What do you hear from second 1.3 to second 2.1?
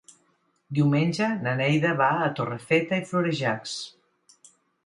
na Neida va